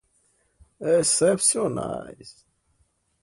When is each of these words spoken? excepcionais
excepcionais 0.95 2.47